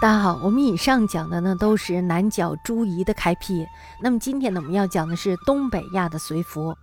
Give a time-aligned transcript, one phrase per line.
[0.00, 3.66] 大家好，我们以上讲的呢都是南角诸夷的开辟。
[4.00, 6.74] 那么今天呢，我们要讲的是东北亚的随服。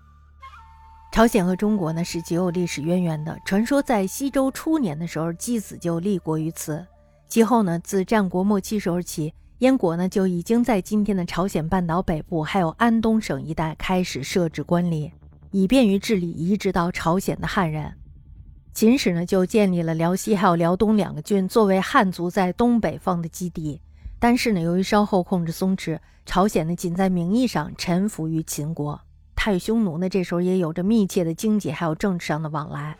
[1.11, 3.35] 朝鲜和中国呢是极有历史渊源的。
[3.43, 6.85] 传说在西周初年的时候，箕子就立国于此。
[7.27, 15.11] 其后呢，自战国末期时候起，燕国呢就已经在今天的朝鲜半岛北部还有安东省一带开始设置官吏，
[15.49, 17.95] 以便于治理移植到朝鲜的汉人。
[18.77, 23.81] 秦始呢就建立了辽西还有辽东两个郡，作为汉族在东北方的基地。
[24.19, 25.97] 但是呢，由于稍后控制松弛，
[26.27, 29.01] 朝鲜呢仅在名义上臣服于秦国。
[29.35, 32.95] 他与匈奴呢这时候也有着密切的经济还有政治上的往来。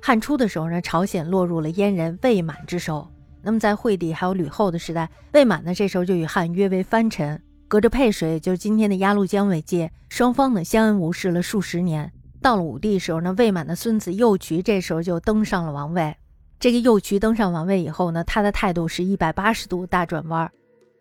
[0.00, 3.08] 汉初的时候呢，朝鲜落入了燕人魏满之手。
[3.42, 12.12] 那么在惠帝还有吕后的时代，魏满呢这时候就与汉约为藩臣，隔着沛水，就是今天的鸭绿江为界，双方呢相安无事了数十年。
[12.44, 16.14] 到了武帝时候呢，魏满的孙子右渠这时候就登上了王位。
[16.60, 20.52] 这个右渠登上王位以后呢，他的态度是一百八十度大转弯。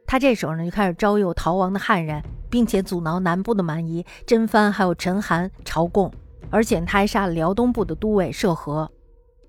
[0.08, 6.10] 他这时候呢就开始招诱逃亡的汉人，并且阻挠南部的蛮夷甄蕃还有陈韩朝贡，
[6.50, 8.90] 而且他还杀了辽东部的都尉涉和。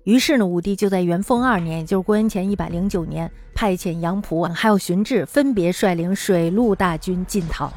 [0.03, 7.71] 于是呢，武帝就在元丰二年，也就是公元前一百零九年，派遣杨仆还有荀志分别率领水陆大军进讨，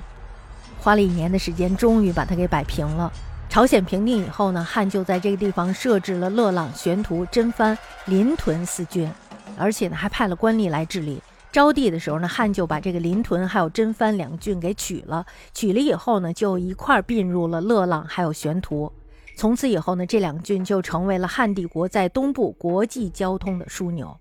[0.80, 3.12] 花了一年的时间，终于把他给摆平了。
[3.58, 9.10] 朝鲜平定以后呢，汉就在这个地方设置了乐浪、玄图、真蕃、临屯四郡，
[9.56, 11.20] 而且呢还派了官吏来治理。
[11.50, 18.92] 昭帝的时候呢，汉就把这个临屯还有真蕃两郡给取了，取了以后呢，就一块并入了乐浪还有玄图。
[19.36, 24.16] 从此以后呢，这两郡就成为了汉帝国在东部国际交通的枢纽，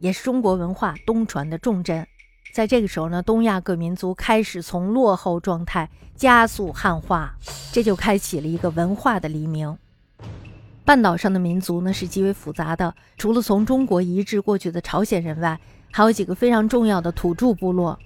[0.00, 2.06] 也是中国文化东传的重镇。
[2.52, 7.34] 在这个时候呢，东亚各民族开始从落后状态加速汉化，
[7.72, 9.78] 这就开启了一个文化的黎明。
[10.84, 15.58] 半岛上的民族呢是极为复杂的，除了从中国移植过去的朝鲜人外，
[15.90, 17.98] 还有几个非常重要的土著部落。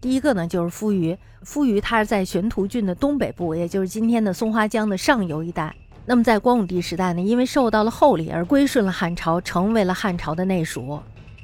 [0.00, 5.74] 第一个呢就是夫余，夫余它是在玄图郡的东北部，也就是今天的松花江的上游一带。
[6.06, 11.00] 那么在光武帝时代呢，因为受到了厚礼而归顺了汉朝，成为了汉朝的内属。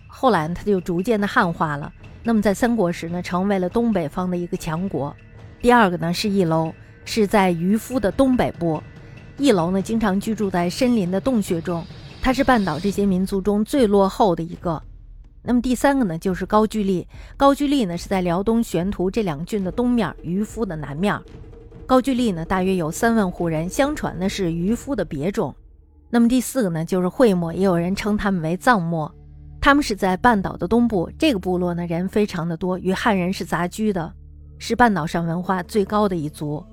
[0.09, 1.93] 后来呢，它就逐渐的汉化了。
[2.23, 5.15] 那么在三国时呢，成为了东北方的一个强国。
[5.61, 6.73] 第二个呢是翼楼，
[7.05, 8.83] 是在渔夫的东北部。
[9.39, 11.85] 翼楼呢经常居住在森林的洞穴中，
[12.21, 14.83] 它是半岛这些民族中最落后的一个。
[15.43, 17.07] 那么第三个呢就是高句丽，
[17.39, 21.19] 高句丽呢是在辽东玄图这两郡的东面，渔夫的南面。
[21.87, 25.55] 高句丽呢大约有三万户人，相传呢是渔夫的别种。
[26.11, 29.11] 那么第四个呢就是会墨，也有人称他们为藏墨。
[29.61, 34.11] 他们是在半岛的东部，这个部落呢人非常的多，与汉人是杂居的，
[34.59, 36.65] 是半岛上文化最高的一族。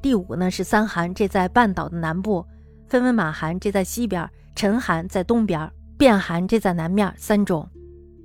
[0.00, 2.42] 第五呢是三韩，这在半岛的南部；
[2.88, 7.12] 分为马韩，这在西边；陈韩在东边；卞韩这在南面。
[7.18, 7.68] 三种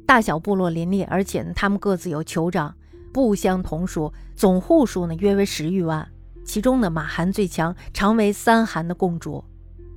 [0.05, 2.73] 大小部落林立，而且呢他们各自有酋长，
[3.11, 6.07] 不相同属，总户数呢约为十余万。
[6.45, 9.43] 其中呢马韩最强，常为三韩的共主。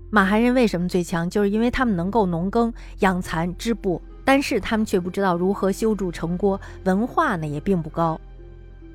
[0.08, 1.28] 马韩人为什么最强？
[1.28, 8.18] 就是因为他们能够农耕、养蚕、织布，但是他们却不知道如何修筑城郭，文化呢也并不高。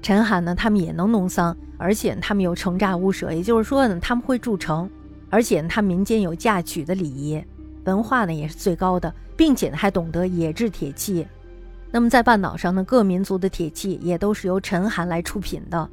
[0.01, 4.89] 陈韩呢，他们也能农桑，而且他们有城栅屋舍，也就是说呢，他们会筑城，
[5.29, 7.43] 而且他们民间有嫁娶的礼仪，
[7.83, 11.27] 文化呢也是最高的，并且呢还懂得冶制铁器。
[11.91, 15.87] 那么在半岛上呢，各民族的铁器也都是由陈韩来出品的。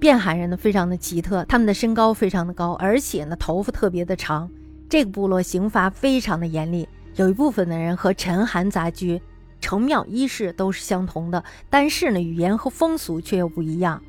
[0.00, 4.50] 卞韩人呢，非常的奇特，他们的身高非常的高，而且呢，头发特别的长。
[4.88, 9.20] 这个部落刑罚非常的严厉，有一部分的人和陈韩杂居，
[9.60, 14.02] 城庙衣饰都是相同的，但是呢，语言和风俗却又不一样。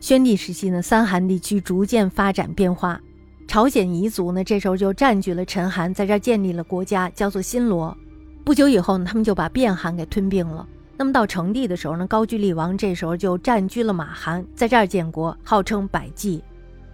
[0.00, 2.98] 宣帝时期呢，三韩地区逐渐发展变化，
[3.46, 7.94] 朝鲜彝族呢，这时候就占据了陈寒，在这儿建立了国家，叫做新罗。
[8.42, 10.66] 不久以后呢，他们就把卞韩给吞并了。
[11.00, 16.44] 那么到成帝的时候呢，高句丽王这时候就占据了马韩，在这儿建国，号称百济。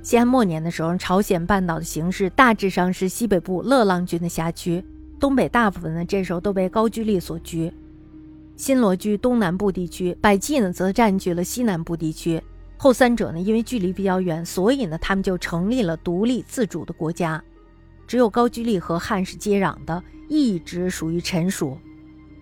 [0.00, 4.80] 西汉末年的时候，朝鲜半岛的形势大致上是西北部乐浪郡的辖区，
[5.18, 7.72] 东北大部分呢这时候都被高句丽所居。
[8.54, 12.40] 新罗居东南部地区，百济呢则占据了西南部地区。
[12.76, 17.42] 后三者呢因为距离比较远，所以呢他们就成立了独立自主的国家。
[18.06, 21.76] 只有高句丽和汉是接壤的，一直属于陈属。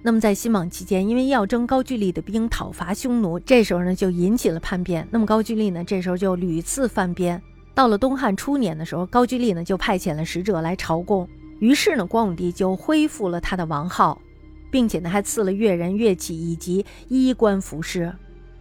[0.06, 5.08] 那么在新莽期间，因为要征高句丽的兵讨伐匈奴，这时候呢就引起了叛变。
[5.10, 7.40] 那么高句丽呢这时候就屡次犯边。
[7.74, 11.26] 到了东汉初年的时候，高句丽呢就派遣了使者来朝贡。
[11.58, 14.20] 于是呢，光武帝就恢复了他的王号，
[14.70, 18.12] 并且呢还赐了乐人乐器以及衣冠服饰。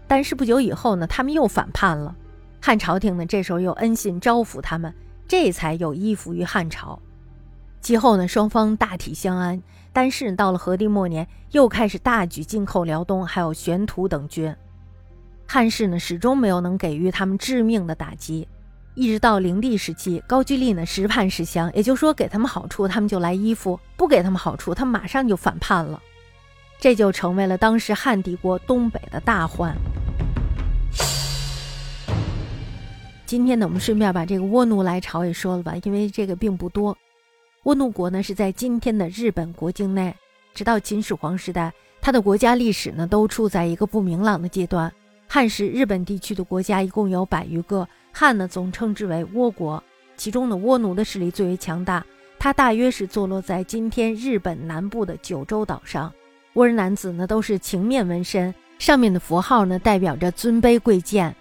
[0.07, 2.15] 但是不久以后呢，他们又反叛了。
[2.61, 4.93] 汉朝廷呢这时候又恩信招抚他们，
[5.27, 6.97] 这才有依附于汉朝。
[7.83, 9.61] 其后呢，双方大体相安。
[9.91, 14.55] 但是到了和帝末年，又开始大举进口辽东，还有玄土等军。
[15.45, 18.47] 汉室呢，始终没有能给予他们致命的打击。
[18.95, 26.01] 一直到灵帝时期，高句丽呢时叛时降，也就是说给他们好处，他们就来依附；不给他们好处，他马上就反叛了。
[26.79, 29.75] 这就成为了当时汉帝国东北的大患。
[33.25, 36.97] 今天呢，我们顺便把这个倭奴来朝也说了吧，因为这个并不多。
[37.63, 40.13] 倭奴国呢是在今天的日本国境内，
[40.53, 41.71] 直到秦始皇时代，
[42.01, 44.91] 它的国家历史呢都处在一个不明朗的阶段。
[45.29, 47.87] 汉时日本地区的国家一共有百余个。
[48.11, 49.81] 汉呢总称之为倭国，
[50.17, 52.05] 其中的倭奴的势力最为强大。
[52.37, 56.11] 它大约是坐落在今天日本南部的九州岛上。
[56.55, 61.33] 倭人男子呢都是情面纹身，上面的符号呢代表着尊卑贵贱。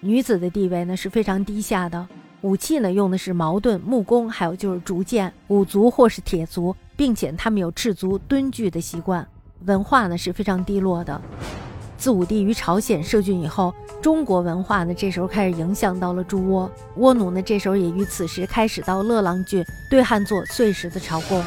[0.00, 2.08] 女子的地位呢是非常低下的。
[2.42, 9.26] 武器呢用的是矛盾、木弓，还有就是竹剑，五足或是铁足，并且他们有赤足蹲踞的习惯。
[9.64, 11.20] 文化呢是非常低落的。
[11.96, 21.42] 自武帝于朝鲜设郡以后，中国文化呢这时候开始影响到了诸倭，倭奴呢这时候也于此时开始到乐浪郡对汉做岁时的朝贡。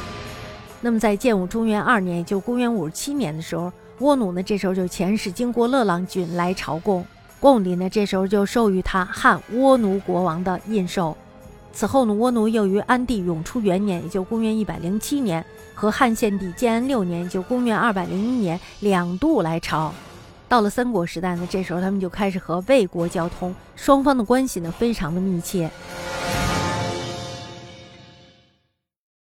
[0.82, 3.72] 那么在建武中元二年，也就公元五十七年的时候，
[4.02, 7.06] 倭奴呢这时候就遣使经过乐浪郡来朝贡，
[7.42, 11.16] 光武帝呢这时候就授予他汉倭奴国王的印绶。
[11.74, 15.44] 此后呢，倭奴又于安帝永初元年，也就公元一百零七年，
[15.74, 19.92] 和汉献帝建安六年，就公元二百零一年两度来朝。
[20.48, 25.72] 到了三国时代呢，这时候他们就开始和魏国交通，双方的关系呢非常的密切。